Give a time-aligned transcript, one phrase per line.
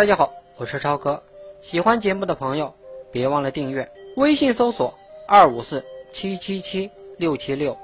[0.00, 1.22] 大家好，我是超哥。
[1.60, 2.72] 喜欢节目的朋友，
[3.12, 3.86] 别忘了订阅。
[4.16, 4.94] 微信搜索
[5.28, 7.76] 二五四七七七六七六，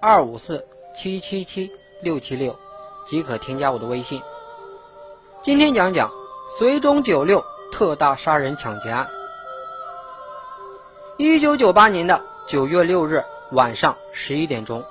[0.00, 1.70] 二五四七七七
[2.02, 2.52] 六七六，
[3.06, 4.20] 即可添加我的微信。
[5.40, 6.10] 今天讲讲
[6.58, 7.40] 随中九六
[7.70, 9.06] 特大杀人抢劫案。
[11.16, 13.22] 一九九八年的九月六日
[13.52, 14.82] 晚上十一点钟，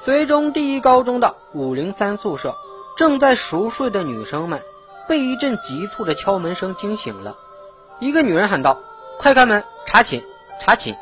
[0.00, 2.56] 随中第一高中的五零三宿舍，
[2.96, 4.60] 正在熟睡的女生们。
[5.08, 7.36] 被一阵急促的敲门声惊醒了，
[7.98, 8.78] 一个女人喊道
[9.18, 10.22] ：“快开门，查寝，
[10.60, 10.94] 查寝！”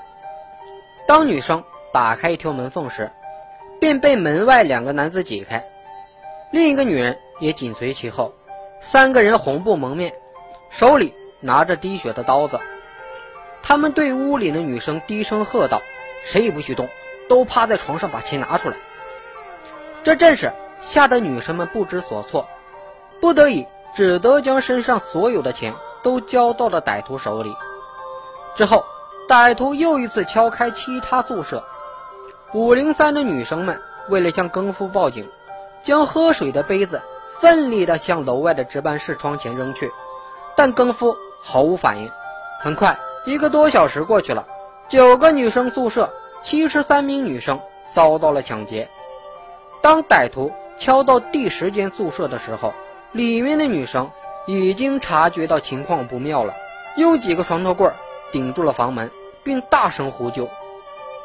[1.08, 3.10] 当女生打开一条门缝时，
[3.80, 5.64] 便被门外两个男子挤开，
[6.52, 8.32] 另一个女人也紧随其后。
[8.80, 10.14] 三个人红布蒙面，
[10.70, 12.60] 手里拿着滴血的刀子。
[13.62, 15.82] 他们对屋里的女生低声喝道
[16.24, 16.88] ：“谁也不许动，
[17.28, 18.76] 都趴在床上，把钱拿出来！”
[20.04, 22.46] 这阵势吓得女生们不知所措，
[23.20, 23.66] 不得已。
[23.96, 27.57] 只得将身上所有的钱都交到了歹徒手里。
[28.54, 28.84] 之后，
[29.26, 31.65] 歹徒又一次敲开其他宿舍。
[32.52, 35.26] 五零三的女生们为了向更夫报警，
[35.82, 37.01] 将喝水的杯子
[37.40, 39.90] 奋力地向楼外的值班室窗前扔去，
[40.57, 42.10] 但更夫毫无反应。
[42.60, 44.46] 很快，一个多小时过去了，
[44.88, 47.59] 九个女生宿舍，七十三名女生
[47.92, 48.88] 遭到了抢劫。
[49.80, 52.74] 当歹徒敲到第十间宿舍的时候，
[53.16, 54.10] 里面的女生
[54.46, 56.54] 已经察觉到情况不妙了，
[56.98, 57.90] 用几个床头柜
[58.30, 59.10] 顶住了房门，
[59.42, 60.46] 并大声呼救。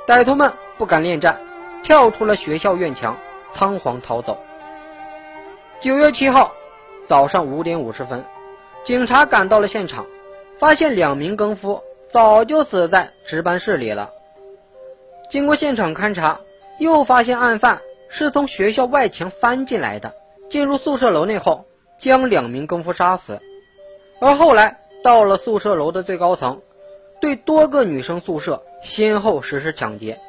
[0.08, 1.38] 歹徒们不敢恋战，
[1.84, 3.18] 跳出了学校院墙，
[3.54, 4.38] 仓皇逃走。
[5.82, 6.54] 九月七号
[7.08, 8.24] 早上五点五十分，
[8.86, 10.06] 警察赶到了现场，
[10.58, 14.10] 发现两名更夫早就死在值班室里了。
[15.30, 16.40] 经过现场勘查，
[16.80, 20.14] 又发现案犯是从学校外墙翻进来的，
[20.50, 21.66] 进入宿舍楼内后。
[22.02, 23.40] 将两名更夫杀死，
[24.20, 26.60] 而后来到了宿舍楼的最高层，
[27.22, 30.20] 对多个女生宿舍先后实施抢劫，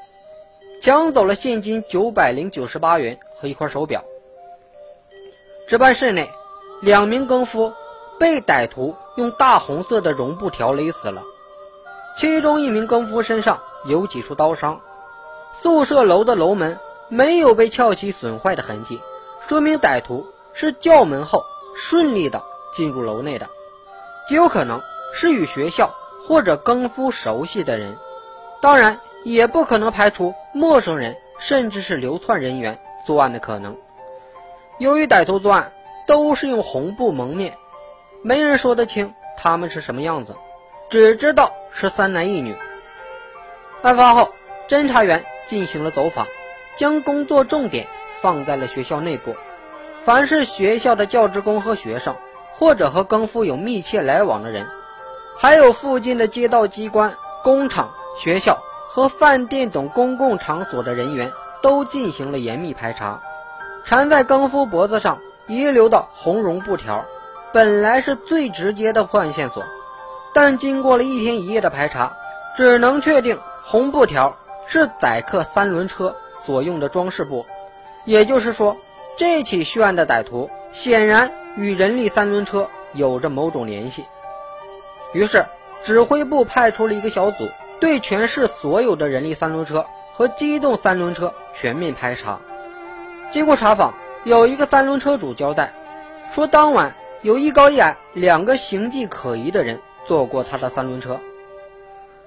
[0.82, 4.05] 抢走了现金九百零九十八元和一块手表。
[5.66, 6.28] 值班室内，
[6.82, 7.72] 两名更夫
[8.21, 11.22] 被歹徒用大红色的绒布条勒死了，
[12.19, 14.78] 其中一名更夫身上有几处刀伤。
[15.55, 16.78] 宿舍楼的楼门
[17.09, 19.00] 没有被撬起损坏的痕迹，
[19.49, 21.43] 说明歹徒是叫门后。
[21.75, 22.43] 顺利的
[22.75, 23.49] 进入楼内的，
[24.28, 24.81] 极有可能
[25.15, 25.91] 是与学校
[26.27, 27.97] 或者更夫熟悉的人，
[28.60, 33.77] 当然也不可能排除陌生人甚至是流窜人员作案的可能。
[34.78, 35.72] 由于歹徒作案
[36.06, 37.55] 都是用红布蒙面，
[38.22, 40.37] 没人说得清他们是什么样子，
[40.91, 42.55] 只知道是三男一女。
[43.82, 44.32] 案发后，
[44.69, 46.27] 侦查员进行了走访，
[46.77, 47.87] 将工作重点
[48.21, 49.34] 放在了学校内部。
[50.04, 52.16] 凡是学校的教职工和学生，
[52.52, 54.66] 或者和更夫有密切来往的人，
[55.38, 57.14] 还有附近的街道机关、
[57.44, 58.58] 工厂、学校
[58.88, 61.30] 和饭店等公共场所的人员，
[61.62, 63.20] 都进行了严密排查。
[63.84, 67.04] 缠在更夫脖子上遗留的红绒布条，
[67.52, 69.62] 本来是最直接的破案线索，
[70.34, 72.12] 但经过了一天一夜的排查，
[72.56, 74.36] 只能确定红布条
[74.66, 77.46] 是载客三轮车所用的装饰布，
[78.04, 78.76] 也就是说。
[79.17, 84.05] 这起血案的歹徒显然与人力三轮车有着某种联系，
[85.12, 85.45] 于是
[85.83, 87.49] 指挥部派出了一个小组，
[87.81, 89.84] 对全市所有的人力三轮车
[90.15, 92.41] 和机动三轮车全面排查。
[93.31, 95.73] 经过查访，有一个三轮车主交代
[96.33, 101.21] 说，当晚有一高一矮两个形迹可疑的人坐过他的三轮车。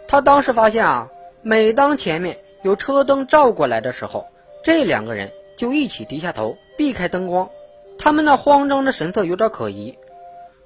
[0.08, 1.10] 他当时发现啊，
[1.42, 4.28] 每当前面有车灯照过来的时候，
[4.64, 6.58] 这两个人就一起低下头。
[6.78, 7.50] 避开灯光，
[7.98, 9.98] 他们那慌张的神色有点可疑。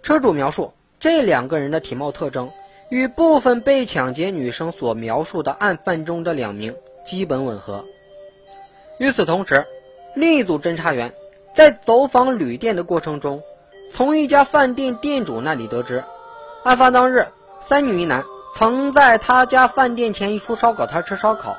[0.02, 2.50] 车主描述这两个人的体貌特征
[2.90, 7.86] 与部分被抢劫女生所描述的案犯中的两名基本吻合。
[8.98, 9.66] 与此同时，
[10.16, 11.14] 另一组侦查员
[11.56, 13.44] 在走访旅店的过程中，
[13.94, 16.04] 从一家饭店店主那里得知，
[16.64, 17.28] 案发当日
[17.62, 18.24] 三女一男
[18.56, 21.56] 曾在他家饭店前一处烧烤摊吃烧烤。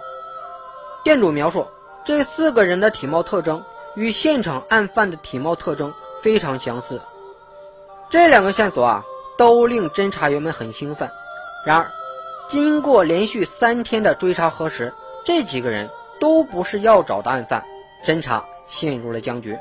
[1.04, 1.66] 店主描述
[2.04, 3.62] 这四个人的体貌特征。
[3.96, 5.92] 与现场案犯的体貌特征
[6.22, 7.02] 非常相似，
[8.08, 9.04] 这两个线索啊，
[9.36, 11.10] 都令侦查员们很兴奋。
[11.66, 11.90] 然而，
[12.48, 14.94] 经过连续三天的追查核实，
[15.24, 17.64] 这几个人都不是要找的案犯，
[18.06, 19.58] 侦查陷入了僵局。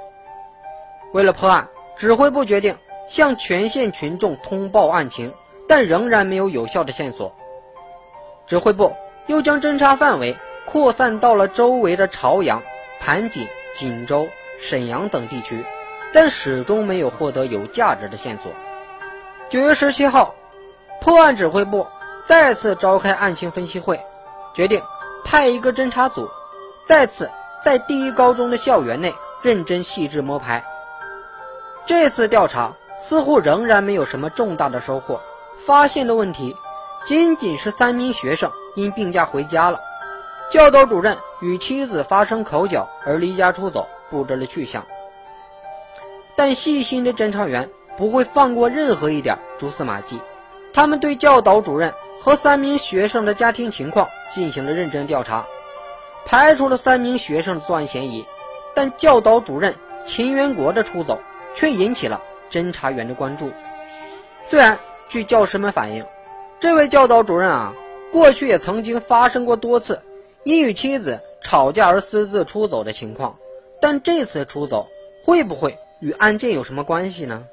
[1.11, 2.77] 为了破案，指挥部决定
[3.09, 5.33] 向全县群众通报案情，
[5.67, 7.33] 但仍然没有有效的线索。
[8.45, 8.93] 指挥部
[9.25, 10.37] 又将侦查范围
[10.71, 12.61] 扩散到了周围的朝阳、
[12.99, 13.47] 盘锦。
[13.77, 14.27] 锦州、
[14.59, 15.63] 沈阳等地区，
[16.13, 18.51] 但始终没有获得有价值的线索。
[19.49, 20.35] 九月十七号，
[20.99, 21.87] 破案指挥部
[22.27, 23.97] 再次召开案情分析会，
[24.53, 24.81] 决定
[25.23, 26.29] 派一个侦查组
[26.85, 27.29] 再次
[27.63, 30.61] 在第一高中的校园内认真细致摸排。
[31.85, 35.21] 这次调查似乎仍然没有什么重大的收获，
[35.65, 36.53] 发现的问题
[37.05, 39.79] 仅仅是三名学生因病假回家了，
[40.51, 44.85] 教导主任与妻子发生口角而离家出走，不知了去向。
[46.35, 47.69] 但细心的侦查员。
[47.97, 50.21] 不会放过任何一点蛛丝马迹。
[50.73, 55.45] 他们对教导主任和三名学生的家庭情况进行了认真调查，
[56.25, 58.25] 排除了三名学生的作案嫌疑。
[58.73, 59.75] 但教导主任
[60.05, 61.19] 秦元国的出走
[61.53, 63.51] 却引起了侦查员的关注。
[64.47, 64.79] 虽然
[65.09, 66.05] 据教师们反映，
[66.61, 67.73] 这位教导主任啊，
[68.13, 70.01] 过去也曾经发生过多次
[70.43, 73.37] 因与妻子吵架而私自出走的情况，
[73.81, 74.87] 但这次出走
[75.25, 77.45] 会不会与案件有什么关系呢？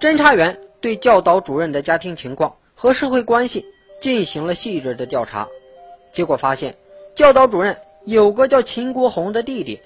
[0.00, 3.64] 侦查员对教导主任的家庭情况和社会关系
[4.00, 5.48] 进行了细致的调查，
[6.12, 6.74] 结果发现，
[7.14, 9.80] 教导主任有个叫秦国红的弟弟，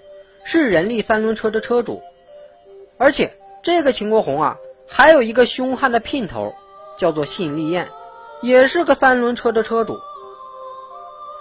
[0.44, 2.00] 是人力三轮车的车主，
[2.96, 3.30] 而且
[3.62, 4.56] 这个秦国红啊，
[4.88, 6.54] 还有一个凶悍的姘头，
[6.96, 7.86] 叫做信丽艳，
[8.40, 9.98] 也是个三轮车的车主。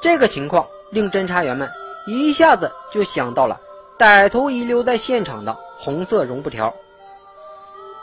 [0.02, 1.70] 这个情况令侦查员们
[2.06, 3.60] 一下子就想到了
[3.98, 6.74] 歹徒遗留在现场的红色绒布条。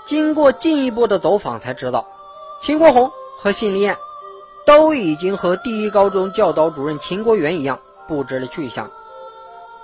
[0.07, 2.07] 经过进一步的走访，才知道
[2.61, 3.97] 秦国红和信立艳
[4.67, 8.91] 都已经和第一高中教导主任秦国元一样不知了去向。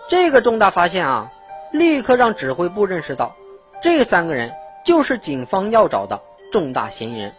[0.09, 1.31] 这个重大发现啊，
[1.73, 3.35] 立刻让指挥部认识到，
[3.83, 4.53] 这三个人
[4.85, 6.21] 就是警方要找的
[6.53, 7.33] 重大嫌疑人。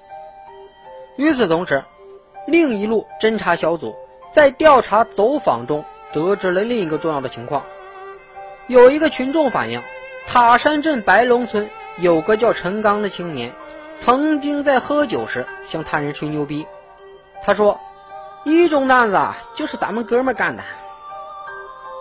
[1.18, 1.84] 与此同时，
[2.48, 3.94] 另一路侦查小组
[4.31, 5.83] 在调查走访中
[6.13, 7.63] 得知了另一个重要的情况：
[8.68, 9.81] 有一个群众反映，
[10.28, 11.69] 塔山镇白龙村。
[11.98, 13.51] 有个叫陈刚的青年，
[13.98, 16.66] 曾经在喝酒时向他人吹牛逼。
[17.44, 17.78] 他说
[18.45, 19.19] ：“一中案子
[19.56, 20.63] 就是咱们哥们干的。”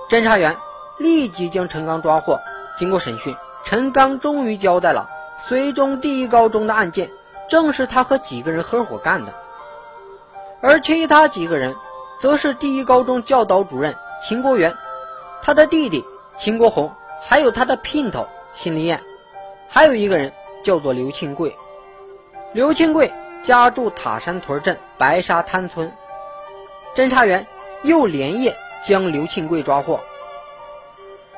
[0.08, 0.56] 侦查员
[0.96, 2.38] 立即将陈刚抓获。
[2.78, 3.34] 经过审讯，
[3.64, 5.10] 陈刚终于交代了
[5.48, 7.10] 绥中第一高中的案件
[7.48, 9.34] 正是他和几个人合伙干的，
[10.62, 11.74] 而其他几个人
[12.20, 14.74] 则是第一高中教导主任秦国元、
[15.42, 16.04] 他的弟弟
[16.38, 19.00] 秦国红，还有他的姘头辛丽艳。
[19.68, 20.32] 还有一个人
[20.64, 21.56] 叫做刘庆贵，
[22.52, 23.10] 刘庆贵
[23.42, 25.90] 家住塔山屯镇白沙滩村。
[26.94, 27.46] 侦查员
[27.82, 28.54] 又连夜
[28.86, 30.00] 将刘庆贵抓获。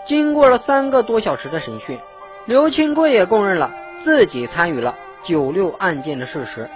[0.05, 1.99] 经过了三个多小时的审讯，
[2.47, 3.71] 刘庆贵也供认了
[4.03, 6.69] 自己参与了九六案件的事实。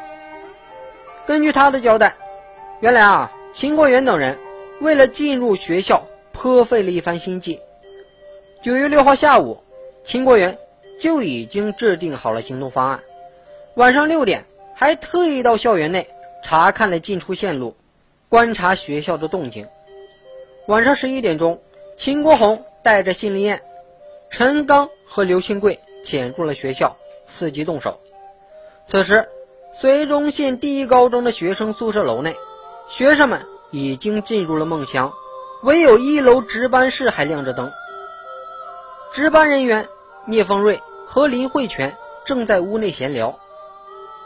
[1.27, 2.15] 根据他的交代，
[2.79, 4.39] 原来啊，秦国元等人
[4.83, 7.59] 为了进入学校，颇费了一番心计。
[8.63, 9.57] 九月六号下午，
[10.05, 10.59] 秦国元。
[10.99, 13.01] 就已经制定好了行动方案。
[13.75, 16.09] 晚上六点，还特意到校园内
[16.43, 17.77] 查看了进出线路，
[18.31, 19.67] 观察学校的动静。
[20.67, 21.61] 晚上十一点钟，
[21.99, 23.61] 秦国红带着信丽艳、
[24.31, 26.97] 陈刚和刘新贵潜入了学校，
[27.31, 28.01] 伺机动手。
[28.87, 29.29] 此时，
[29.79, 32.35] 绥中县第一高中的学生宿舍楼内，
[32.89, 35.13] 学生们已经进入了梦乡，
[35.63, 37.71] 唯有一楼值班室还亮着灯。
[39.13, 39.89] 值班人员。
[40.29, 43.39] 聂风瑞和林慧泉正在屋内闲聊，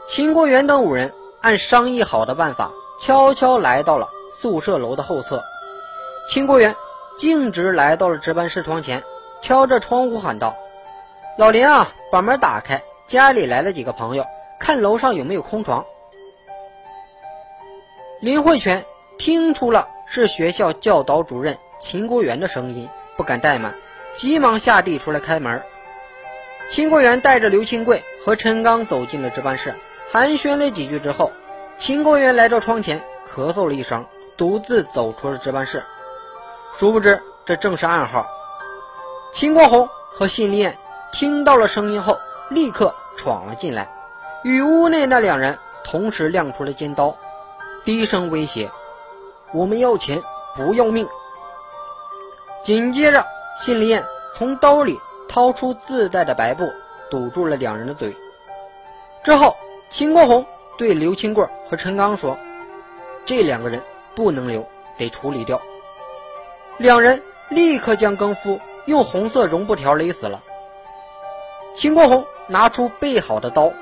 [0.08, 1.12] 秦国元等五人
[1.42, 5.44] 按商议好的办法，悄悄来到了宿舍楼的后侧。
[6.26, 6.74] 秦国元
[7.18, 9.04] 径直来到了值班室窗前，
[9.42, 10.56] 敲着窗户喊道
[11.36, 14.24] ：“老林啊，把门打开，家里来了几个朋友，
[14.58, 15.84] 看楼上有没有空床。”
[18.20, 18.84] 林慧泉
[19.16, 22.86] 听出了是学校教导主任秦国元的声音，
[23.16, 23.74] 不敢怠慢，
[24.14, 25.62] 急忙下地出来开门。
[26.68, 29.74] 秦国元带着刘清贵和陈刚走进了值班室，
[30.12, 31.32] 寒暄了几句之后，
[31.78, 34.04] 秦国元来到窗前，咳嗽了一声，
[34.36, 35.82] 独自走出了值班室。
[36.76, 38.26] 殊不知，这正是暗号。
[39.32, 40.76] 秦国红和信立艳
[41.10, 42.18] 听到了声音后，
[42.50, 43.90] 立刻闯了进来，
[44.44, 47.16] 与屋内那两人同时亮出了尖刀，
[47.84, 48.70] 低声威胁
[49.54, 50.22] ：“我们要钱，
[50.56, 51.08] 不要命。”
[52.64, 53.24] 紧接着，
[53.60, 54.98] 信丽艳从兜里。
[55.32, 56.68] 掏出自带的白布，
[57.08, 58.12] 堵住了两人的嘴。
[59.22, 59.56] 之后，
[59.88, 60.44] 秦国红
[60.76, 62.36] 对刘清贵和陈刚说
[63.24, 63.80] ：“这两个人
[64.16, 64.66] 不能留，
[64.98, 65.62] 得处理掉。”
[66.78, 70.42] 两人立刻将更夫用红色绒布条勒死了。
[71.76, 73.72] 秦国红拿出备好的刀，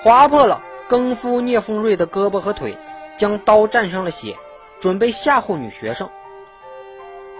[0.00, 2.78] 划破了更夫聂凤瑞的胳膊和腿，
[3.18, 4.36] 将刀沾上了血，
[4.80, 6.08] 准备吓唬女学生。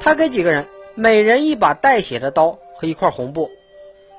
[0.00, 2.58] 他给几个人每人一把带血的刀。
[2.76, 3.48] 和一块红布，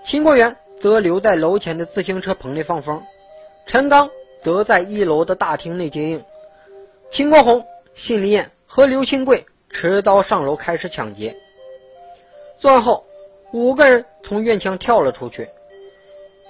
[0.06, 3.04] 秦国元则留在楼前的自行车棚内放风。
[3.66, 4.10] 陈刚
[4.42, 6.24] 则在一楼的大厅内接应。
[7.12, 11.36] 秦国红、信立艳和刘清贵持刀上楼开始抢劫。
[12.58, 13.06] 作案后，
[13.52, 15.50] 五个人从院墙跳了出去。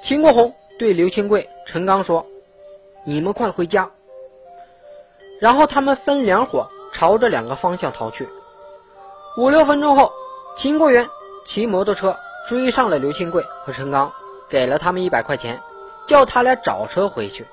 [0.03, 2.23] 秦国红对刘清贵、陈刚说
[3.03, 3.91] ：“你们快回家。”
[5.39, 8.27] 然后他们分两伙朝着两个方向逃去。
[9.37, 10.11] 五六分钟后，
[10.55, 11.07] 秦国元
[11.45, 12.15] 骑摩托车
[12.47, 14.11] 追上了刘清贵和陈刚，
[14.49, 15.61] 给了他们一百块钱，
[16.07, 17.45] 叫他俩找车回去。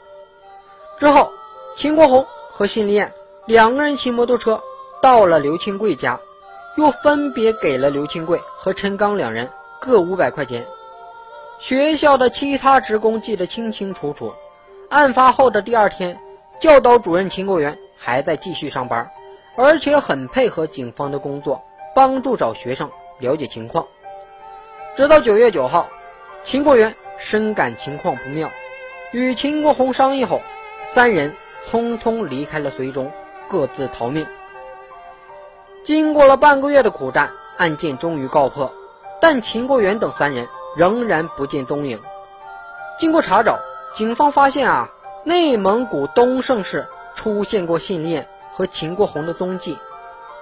[0.99, 1.33] 之后，
[1.75, 3.13] 秦国红和辛丽艳
[3.47, 4.63] 两个人骑摩托车
[5.03, 6.21] 到了刘清贵家，
[6.77, 10.65] 又分别给了刘清贵和陈刚两人各五百块钱。
[11.59, 14.33] 学校的其他职工记得清清楚楚。
[14.89, 16.21] 案发后的第二天，
[16.61, 19.11] 教导主任秦国元还在继续上班，
[19.57, 21.63] 而且很配合警方的工作。
[21.95, 23.87] 帮助找学生了解情况，
[24.97, 25.87] 直到九月九号，
[26.43, 28.49] 秦国元深感情况不妙，
[29.13, 30.41] 与秦国红商议后，
[30.95, 33.13] 三人匆匆离开了绥中，
[33.47, 34.27] 各自逃命。
[35.85, 38.73] 经过了半个月的苦战，案件终于告破，
[39.21, 42.01] 但秦国元等三人仍然不见踪影。
[42.99, 43.59] 经过查找，
[43.95, 44.89] 警方发现啊，
[45.25, 49.79] 内蒙古东胜市出现过信恋和秦国红的踪迹。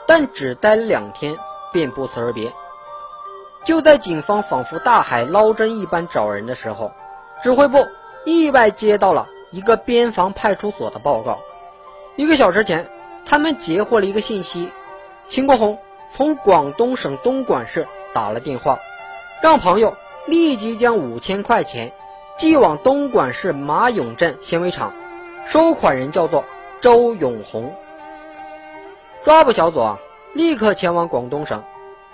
[0.07, 1.37] 但只待了两天，
[1.73, 2.53] 便不辞而别。
[3.65, 6.91] 就在警方仿佛大海捞针一般找人的时候，
[7.43, 7.87] 指挥部
[8.25, 11.39] 意外接到了一个边防派出所的报告。
[12.17, 12.91] 一个小时前，
[13.25, 14.71] 他们截获了一个信息：
[15.29, 15.79] 秦国红
[16.13, 18.81] 从广东省东莞市打了电话，
[19.43, 19.97] 让朋友
[20.27, 21.93] 立即将五千块钱
[22.41, 24.95] 寄往东莞市马涌镇纤维厂，
[25.47, 26.47] 收款人叫做
[26.81, 27.75] 周永红。
[29.23, 29.99] 抓捕小组啊，
[30.33, 31.63] 立刻前往广东省，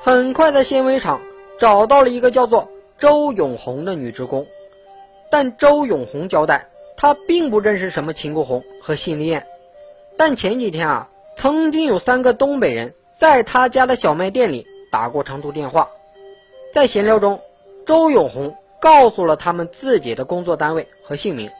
[0.00, 1.20] 很快在纤维厂
[1.60, 2.68] 找到了一个叫做
[2.98, 4.44] 周永红的女职工。
[5.30, 6.66] 但周永红交代，
[6.96, 9.46] 她并不认识什么秦国红和信立艳。
[10.16, 15.88] 但前几天啊，曾经有三个东北人在他家的小卖店里打过长途电话。
[16.74, 17.38] 在闲聊中，
[17.86, 21.50] 周永红告诉了他们自己的工作单位和姓名。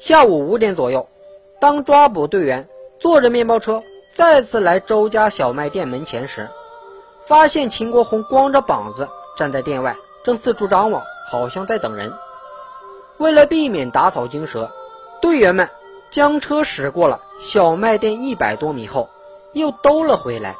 [0.00, 1.08] 下午五点左右，
[1.60, 2.68] 当抓捕队员
[3.00, 3.82] 坐着面包车。
[4.14, 6.50] 再次来周家小卖店门前时，
[7.26, 9.08] 发现秦国红光着膀子
[9.38, 12.12] 站在店外，正四处张望，好像在等人。
[13.16, 14.70] 为了避免打草惊蛇，
[15.22, 15.70] 队员们
[16.10, 19.08] 将车驶过了小卖店一百多米后，
[19.54, 20.56] 又兜了回来，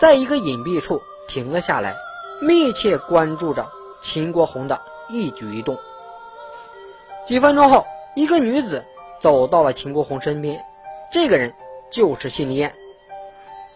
[0.00, 1.96] 在一个隐蔽处停了下来，
[2.40, 3.66] 密切关注着
[4.04, 5.78] 秦国红的一举一动。
[7.26, 8.84] 几分钟后，一个女子
[9.20, 10.62] 走到了秦国红身边，
[11.10, 11.52] 这个人
[11.90, 12.72] 就是信丽艳。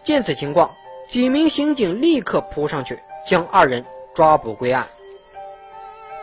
[0.03, 0.69] 见此情况，
[1.07, 3.83] 几名刑警立刻扑上去，将二人
[4.13, 4.87] 抓捕归案。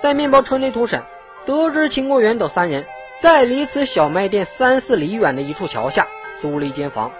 [0.00, 1.02] 在面包车内突审，
[1.44, 2.86] 得知秦国元等三人
[3.20, 6.06] 在离此小卖店三四里远的一处桥下
[6.40, 7.10] 租了一间房。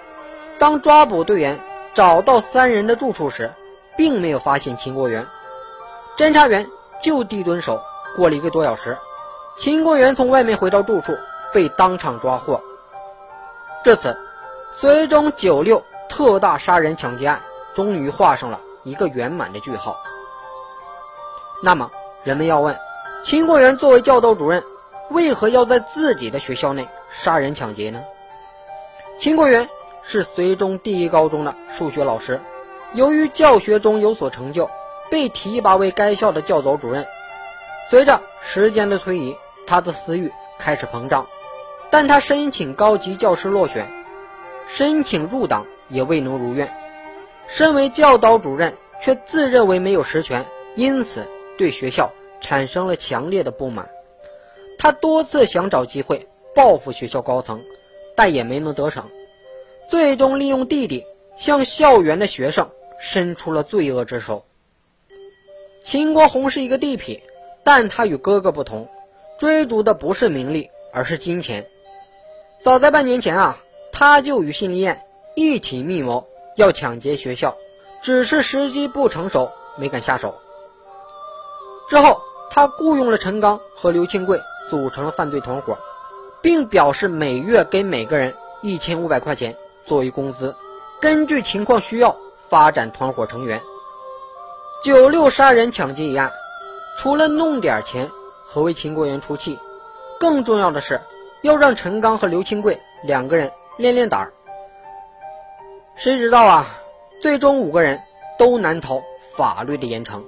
[0.57, 1.59] 当抓捕队员
[1.93, 3.51] 找到三人的住处时，
[3.97, 5.25] 并没有发现秦国元。
[6.17, 6.67] 侦查员
[7.01, 7.81] 就地蹲守，
[8.15, 8.97] 过了一个多小时，
[9.57, 11.17] 秦国元从外面回到住处，
[11.53, 12.61] 被当场抓获。
[13.83, 14.17] 至此，
[14.79, 15.83] 绥中九六。
[16.09, 17.41] 特大杀人抢劫案
[17.75, 19.97] 终于画上了一个圆满的句号。
[21.61, 21.91] 那么，
[22.23, 22.79] 人们要问：
[23.25, 24.63] 秦国元作为教导主任，
[25.09, 28.01] 为何要在自己的学校内杀人抢劫呢？
[29.19, 29.69] 秦国元
[30.01, 32.39] 是绥中第一高中的数学老师，
[32.93, 34.69] 由于教学中有所成就，
[35.09, 37.05] 被提拔为该校的教导主任。
[37.89, 39.35] 随着时间的推移，
[39.65, 41.27] 他的私欲开始膨胀，
[41.89, 43.87] 但他申请高级教师落选，
[44.67, 45.65] 申请入党。
[45.89, 46.69] 也未能如愿，
[47.47, 50.45] 身为教导主任，却自认为没有实权，
[50.75, 51.25] 因此
[51.57, 52.11] 对学校
[52.41, 53.87] 产生了强烈的不满。
[54.77, 57.61] 他多次想找机会报复学校高层，
[58.17, 59.05] 但也没能得逞，
[59.89, 61.05] 最终利用弟弟
[61.37, 64.43] 向校园的学生伸出了罪恶之手。
[65.89, 67.21] 秦国红是一个地痞，
[67.63, 68.89] 但他与哥哥不同，
[69.39, 71.65] 追逐的不是名利，而是金钱。
[72.59, 73.57] 早在半年前啊，
[73.93, 75.01] 他就与信丽艳。
[75.33, 76.27] 一起密谋
[76.57, 77.55] 要抢劫学校，
[78.03, 80.35] 只是时机不成熟，没敢下手。
[81.89, 82.19] 之后，
[82.51, 85.77] 他雇佣了陈刚和刘清贵，组成了犯罪团伙，
[86.41, 90.53] 并表示每月给每个人一千五百块钱作为工资，
[90.99, 92.17] 根据情况需要
[92.49, 93.61] 发展团伙成员。
[94.83, 96.31] 九六杀人抢劫一案，
[96.97, 98.09] 除了弄点钱
[98.45, 99.59] 和为秦国元出气，
[100.19, 101.01] 更重要的是
[101.41, 104.31] 要让陈刚和刘清贵两个人练练胆儿。
[105.95, 106.77] 谁知道啊，
[107.21, 107.99] 最终五个人
[108.37, 109.01] 都难逃
[109.35, 110.21] 法律的严惩。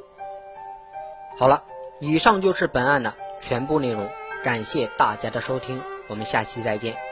[1.37, 1.63] 好了，
[1.99, 4.09] 以上就是本案的全部内容。
[4.43, 7.08] 感谢大家的收听，我们下期再见。